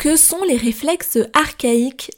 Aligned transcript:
Que 0.00 0.16
sont 0.16 0.42
les 0.48 0.56
réflexes 0.56 1.18
archaïques 1.34 2.10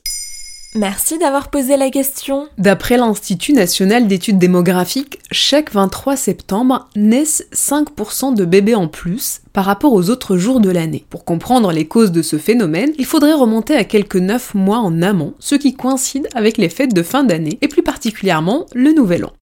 Merci 0.76 1.18
d'avoir 1.18 1.50
posé 1.50 1.76
la 1.76 1.90
question. 1.90 2.46
D'après 2.56 2.96
l'Institut 2.96 3.54
national 3.54 4.06
d'études 4.06 4.38
démographiques, 4.38 5.18
chaque 5.32 5.72
23 5.72 6.14
septembre 6.14 6.88
naissent 6.94 7.44
5% 7.52 8.36
de 8.36 8.44
bébés 8.44 8.76
en 8.76 8.86
plus 8.86 9.40
par 9.52 9.64
rapport 9.64 9.94
aux 9.94 10.10
autres 10.10 10.36
jours 10.36 10.60
de 10.60 10.70
l'année. 10.70 11.04
Pour 11.10 11.24
comprendre 11.24 11.72
les 11.72 11.88
causes 11.88 12.12
de 12.12 12.22
ce 12.22 12.38
phénomène, 12.38 12.92
il 12.98 13.04
faudrait 13.04 13.32
remonter 13.32 13.74
à 13.74 13.82
quelques 13.82 14.14
9 14.14 14.54
mois 14.54 14.78
en 14.78 15.02
amont, 15.02 15.34
ce 15.40 15.56
qui 15.56 15.74
coïncide 15.74 16.28
avec 16.36 16.58
les 16.58 16.68
fêtes 16.68 16.94
de 16.94 17.02
fin 17.02 17.24
d'année 17.24 17.58
et 17.62 17.68
plus 17.68 17.82
particulièrement 17.82 18.66
le 18.74 18.92
Nouvel 18.92 19.24
An. 19.24 19.32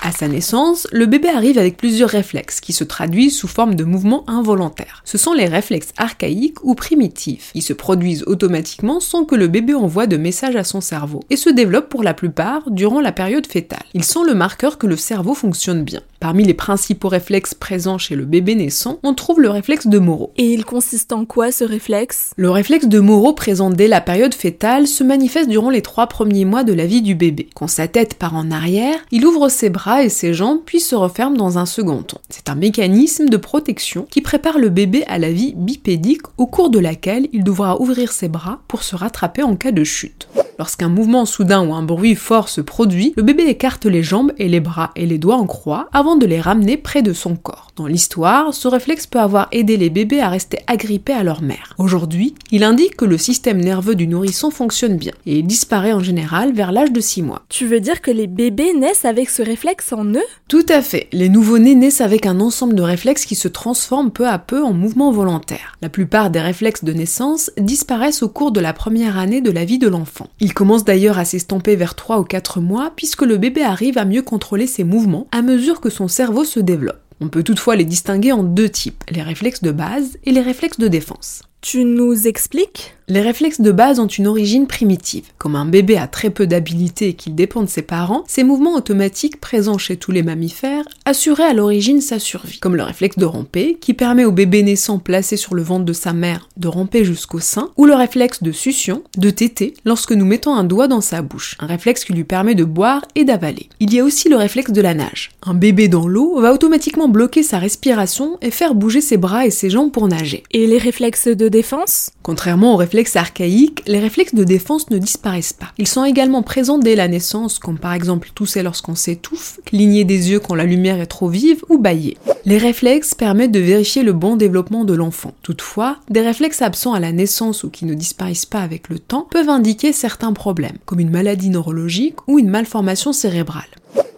À 0.00 0.12
sa 0.12 0.28
naissance, 0.28 0.86
le 0.92 1.06
bébé 1.06 1.28
arrive 1.28 1.58
avec 1.58 1.76
plusieurs 1.76 2.10
réflexes 2.10 2.60
qui 2.60 2.72
se 2.72 2.84
traduisent 2.84 3.36
sous 3.36 3.48
forme 3.48 3.74
de 3.74 3.82
mouvements 3.82 4.24
involontaires. 4.28 5.02
Ce 5.04 5.18
sont 5.18 5.32
les 5.32 5.46
réflexes 5.46 5.92
archaïques 5.96 6.62
ou 6.62 6.76
primitifs. 6.76 7.50
Ils 7.54 7.62
se 7.62 7.72
produisent 7.72 8.22
automatiquement 8.26 9.00
sans 9.00 9.24
que 9.24 9.34
le 9.34 9.48
bébé 9.48 9.74
envoie 9.74 10.06
de 10.06 10.16
messages 10.16 10.56
à 10.56 10.62
son 10.62 10.80
cerveau 10.80 11.20
et 11.30 11.36
se 11.36 11.50
développent 11.50 11.88
pour 11.88 12.04
la 12.04 12.14
plupart 12.14 12.70
durant 12.70 13.00
la 13.00 13.12
période 13.12 13.46
fétale. 13.46 13.84
Ils 13.92 14.04
sont 14.04 14.22
le 14.22 14.34
marqueur 14.34 14.78
que 14.78 14.86
le 14.86 14.96
cerveau 14.96 15.34
fonctionne 15.34 15.82
bien. 15.82 16.00
Parmi 16.20 16.42
les 16.42 16.54
principaux 16.54 17.08
réflexes 17.08 17.54
présents 17.54 17.96
chez 17.96 18.16
le 18.16 18.24
bébé 18.24 18.56
naissant, 18.56 18.98
on 19.04 19.14
trouve 19.14 19.40
le 19.40 19.50
réflexe 19.50 19.86
de 19.86 19.98
Moreau. 20.00 20.32
Et 20.36 20.52
il 20.52 20.64
consiste 20.64 21.12
en 21.12 21.24
quoi 21.24 21.52
ce 21.52 21.62
réflexe? 21.62 22.32
Le 22.36 22.50
réflexe 22.50 22.86
de 22.86 22.98
Moreau 22.98 23.34
présent 23.34 23.70
dès 23.70 23.86
la 23.86 24.00
période 24.00 24.34
fétale 24.34 24.88
se 24.88 25.04
manifeste 25.04 25.48
durant 25.48 25.70
les 25.70 25.80
trois 25.80 26.08
premiers 26.08 26.44
mois 26.44 26.64
de 26.64 26.72
la 26.72 26.86
vie 26.86 27.02
du 27.02 27.14
bébé. 27.14 27.48
Quand 27.54 27.68
sa 27.68 27.86
tête 27.86 28.14
part 28.14 28.34
en 28.34 28.50
arrière, 28.50 28.98
il 29.12 29.24
ouvre 29.24 29.48
ses 29.48 29.70
bras 29.70 30.02
et 30.02 30.08
ses 30.08 30.34
jambes 30.34 30.60
puis 30.66 30.80
se 30.80 30.96
referment 30.96 31.36
dans 31.36 31.56
un 31.58 31.66
second 31.66 32.02
temps. 32.02 32.20
C'est 32.30 32.48
un 32.48 32.56
mécanisme 32.56 33.28
de 33.28 33.36
protection 33.36 34.06
qui 34.10 34.20
prépare 34.20 34.58
le 34.58 34.70
bébé 34.70 35.04
à 35.06 35.18
la 35.18 35.30
vie 35.30 35.54
bipédique 35.56 36.22
au 36.36 36.46
cours 36.46 36.70
de 36.70 36.80
laquelle 36.80 37.28
il 37.32 37.44
devra 37.44 37.80
ouvrir 37.80 38.10
ses 38.10 38.28
bras 38.28 38.58
pour 38.66 38.82
se 38.82 38.96
rattraper 38.96 39.44
en 39.44 39.54
cas 39.54 39.70
de 39.70 39.84
chute. 39.84 40.28
Lorsqu'un 40.58 40.88
mouvement 40.88 41.24
soudain 41.24 41.64
ou 41.64 41.72
un 41.72 41.82
bruit 41.82 42.16
fort 42.16 42.48
se 42.48 42.60
produit, 42.60 43.12
le 43.16 43.22
bébé 43.22 43.44
écarte 43.44 43.86
les 43.86 44.02
jambes 44.02 44.32
et 44.38 44.48
les 44.48 44.58
bras 44.58 44.90
et 44.96 45.06
les 45.06 45.18
doigts 45.18 45.36
en 45.36 45.46
croix 45.46 45.88
avant 45.92 46.16
de 46.16 46.26
les 46.26 46.40
ramener 46.40 46.76
près 46.76 47.00
de 47.00 47.12
son 47.12 47.36
corps. 47.36 47.67
Dans 47.78 47.86
l'histoire, 47.86 48.52
ce 48.54 48.66
réflexe 48.66 49.06
peut 49.06 49.20
avoir 49.20 49.46
aidé 49.52 49.76
les 49.76 49.88
bébés 49.88 50.20
à 50.20 50.28
rester 50.28 50.58
agrippés 50.66 51.12
à 51.12 51.22
leur 51.22 51.42
mère. 51.42 51.76
Aujourd'hui, 51.78 52.34
il 52.50 52.64
indique 52.64 52.96
que 52.96 53.04
le 53.04 53.16
système 53.16 53.60
nerveux 53.60 53.94
du 53.94 54.08
nourrisson 54.08 54.50
fonctionne 54.50 54.96
bien 54.96 55.12
et 55.26 55.38
il 55.38 55.46
disparaît 55.46 55.92
en 55.92 56.00
général 56.00 56.52
vers 56.52 56.72
l'âge 56.72 56.90
de 56.90 57.00
6 57.00 57.22
mois. 57.22 57.44
Tu 57.48 57.66
veux 57.66 57.78
dire 57.78 58.02
que 58.02 58.10
les 58.10 58.26
bébés 58.26 58.74
naissent 58.74 59.04
avec 59.04 59.30
ce 59.30 59.42
réflexe 59.42 59.92
en 59.92 60.04
eux? 60.06 60.26
Tout 60.48 60.66
à 60.68 60.82
fait. 60.82 61.06
Les 61.12 61.28
nouveau-nés 61.28 61.76
naissent 61.76 62.00
avec 62.00 62.26
un 62.26 62.40
ensemble 62.40 62.74
de 62.74 62.82
réflexes 62.82 63.26
qui 63.26 63.36
se 63.36 63.46
transforment 63.46 64.10
peu 64.10 64.26
à 64.26 64.40
peu 64.40 64.64
en 64.64 64.72
mouvements 64.72 65.12
volontaires. 65.12 65.76
La 65.80 65.88
plupart 65.88 66.30
des 66.30 66.40
réflexes 66.40 66.82
de 66.82 66.92
naissance 66.92 67.52
disparaissent 67.58 68.24
au 68.24 68.28
cours 68.28 68.50
de 68.50 68.58
la 68.58 68.72
première 68.72 69.18
année 69.18 69.40
de 69.40 69.52
la 69.52 69.64
vie 69.64 69.78
de 69.78 69.86
l'enfant. 69.86 70.26
Il 70.40 70.52
commence 70.52 70.84
d'ailleurs 70.84 71.18
à 71.18 71.24
s'estomper 71.24 71.76
vers 71.76 71.94
3 71.94 72.18
ou 72.18 72.24
4 72.24 72.60
mois 72.60 72.92
puisque 72.96 73.22
le 73.22 73.36
bébé 73.36 73.62
arrive 73.62 73.98
à 73.98 74.04
mieux 74.04 74.22
contrôler 74.22 74.66
ses 74.66 74.82
mouvements 74.82 75.28
à 75.30 75.42
mesure 75.42 75.80
que 75.80 75.90
son 75.90 76.08
cerveau 76.08 76.42
se 76.42 76.58
développe. 76.58 76.98
On 77.20 77.28
peut 77.28 77.42
toutefois 77.42 77.76
les 77.76 77.84
distinguer 77.84 78.32
en 78.32 78.42
deux 78.42 78.68
types, 78.68 79.02
les 79.10 79.22
réflexes 79.22 79.62
de 79.62 79.72
base 79.72 80.18
et 80.24 80.30
les 80.30 80.40
réflexes 80.40 80.78
de 80.78 80.88
défense. 80.88 81.42
Tu 81.60 81.84
nous 81.84 82.26
expliques 82.28 82.97
Les 83.10 83.22
réflexes 83.22 83.62
de 83.62 83.72
base 83.72 84.00
ont 84.00 84.06
une 84.06 84.26
origine 84.26 84.66
primitive. 84.66 85.24
Comme 85.38 85.56
un 85.56 85.64
bébé 85.64 85.96
a 85.96 86.06
très 86.06 86.28
peu 86.28 86.46
d'habileté 86.46 87.08
et 87.08 87.14
qu'il 87.14 87.34
dépend 87.34 87.62
de 87.62 87.66
ses 87.66 87.80
parents, 87.80 88.22
ces 88.28 88.44
mouvements 88.44 88.74
automatiques 88.74 89.40
présents 89.40 89.78
chez 89.78 89.96
tous 89.96 90.12
les 90.12 90.22
mammifères 90.22 90.84
assuraient 91.06 91.44
à 91.44 91.54
l'origine 91.54 92.02
sa 92.02 92.18
survie. 92.18 92.58
Comme 92.58 92.76
le 92.76 92.82
réflexe 92.82 93.16
de 93.16 93.24
ramper, 93.24 93.78
qui 93.80 93.94
permet 93.94 94.26
au 94.26 94.30
bébé 94.30 94.62
naissant 94.62 94.98
placé 94.98 95.38
sur 95.38 95.54
le 95.54 95.62
ventre 95.62 95.86
de 95.86 95.94
sa 95.94 96.12
mère 96.12 96.50
de 96.58 96.68
ramper 96.68 97.02
jusqu'au 97.02 97.40
sein, 97.40 97.70
ou 97.78 97.86
le 97.86 97.94
réflexe 97.94 98.42
de 98.42 98.52
succion, 98.52 99.02
de 99.16 99.30
téter, 99.30 99.72
lorsque 99.86 100.12
nous 100.12 100.26
mettons 100.26 100.54
un 100.54 100.64
doigt 100.64 100.88
dans 100.88 101.00
sa 101.00 101.22
bouche, 101.22 101.56
un 101.60 101.66
réflexe 101.66 102.04
qui 102.04 102.12
lui 102.12 102.24
permet 102.24 102.54
de 102.54 102.64
boire 102.64 103.06
et 103.14 103.24
d'avaler. 103.24 103.70
Il 103.80 103.94
y 103.94 104.00
a 104.00 104.04
aussi 104.04 104.28
le 104.28 104.36
réflexe 104.36 104.72
de 104.72 104.82
la 104.82 104.92
nage. 104.92 105.30
Un 105.46 105.54
bébé 105.54 105.88
dans 105.88 106.06
l'eau 106.06 106.38
va 106.42 106.52
automatiquement 106.52 107.08
bloquer 107.08 107.42
sa 107.42 107.58
respiration 107.58 108.36
et 108.42 108.50
faire 108.50 108.74
bouger 108.74 109.00
ses 109.00 109.16
bras 109.16 109.46
et 109.46 109.50
ses 109.50 109.70
jambes 109.70 109.92
pour 109.92 110.08
nager. 110.08 110.42
Et 110.50 110.66
les 110.66 110.76
réflexes 110.76 111.28
de 111.28 111.48
défense? 111.48 112.10
Contrairement 112.22 112.74
aux 112.74 112.76
réflexes 112.76 112.97
archaïques, 113.16 113.82
les 113.86 113.98
réflexes 113.98 114.34
de 114.34 114.44
défense 114.44 114.90
ne 114.90 114.98
disparaissent 114.98 115.52
pas. 115.52 115.72
Ils 115.78 115.88
sont 115.88 116.04
également 116.04 116.42
présents 116.42 116.78
dès 116.78 116.94
la 116.94 117.08
naissance, 117.08 117.58
comme 117.58 117.78
par 117.78 117.92
exemple 117.92 118.30
tousser 118.34 118.62
lorsqu'on 118.62 118.94
s'étouffe, 118.94 119.60
cligner 119.64 120.04
des 120.04 120.30
yeux 120.30 120.40
quand 120.40 120.54
la 120.54 120.64
lumière 120.64 121.00
est 121.00 121.06
trop 121.06 121.28
vive 121.28 121.64
ou 121.68 121.78
bailler. 121.78 122.16
Les 122.44 122.58
réflexes 122.58 123.14
permettent 123.14 123.52
de 123.52 123.58
vérifier 123.60 124.02
le 124.02 124.12
bon 124.12 124.36
développement 124.36 124.84
de 124.84 124.94
l'enfant. 124.94 125.34
Toutefois, 125.42 125.98
des 126.08 126.20
réflexes 126.20 126.62
absents 126.62 126.94
à 126.94 127.00
la 127.00 127.12
naissance 127.12 127.64
ou 127.64 127.70
qui 127.70 127.84
ne 127.84 127.94
disparaissent 127.94 128.46
pas 128.46 128.60
avec 128.60 128.88
le 128.88 128.98
temps 128.98 129.26
peuvent 129.30 129.48
indiquer 129.48 129.92
certains 129.92 130.32
problèmes, 130.32 130.78
comme 130.84 131.00
une 131.00 131.10
maladie 131.10 131.50
neurologique 131.50 132.16
ou 132.26 132.38
une 132.38 132.50
malformation 132.50 133.12
cérébrale. 133.12 133.68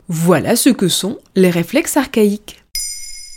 Voilà 0.08 0.56
ce 0.56 0.70
que 0.70 0.88
sont 0.88 1.18
les 1.36 1.50
réflexes 1.50 1.96
archaïques. 1.96 2.59